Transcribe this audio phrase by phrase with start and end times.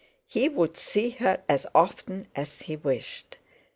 [0.25, 3.37] He would see her as often as he wished!